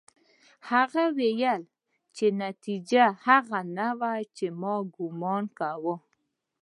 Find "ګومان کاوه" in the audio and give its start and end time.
4.95-5.95